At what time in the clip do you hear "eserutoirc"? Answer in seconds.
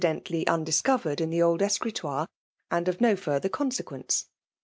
1.61-2.25